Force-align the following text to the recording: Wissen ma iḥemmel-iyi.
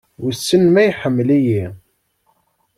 Wissen 0.23 0.63
ma 0.73 0.83
iḥemmel-iyi. 0.89 1.63